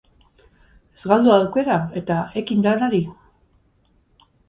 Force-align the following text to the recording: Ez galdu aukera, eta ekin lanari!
Ez 0.99 1.03
galdu 1.11 1.35
aukera, 1.35 1.77
eta 2.03 2.19
ekin 2.43 2.67
lanari! 2.71 3.07